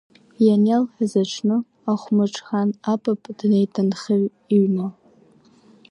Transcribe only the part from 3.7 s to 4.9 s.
анхаҩ иҩны.